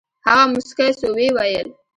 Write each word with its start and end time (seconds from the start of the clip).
هغه 0.27 0.43
موسكى 0.51 0.87
سو 0.99 1.07
ويې 1.15 1.29
ويل. 1.35 1.67